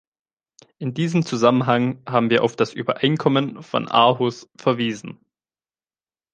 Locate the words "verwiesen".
4.57-5.19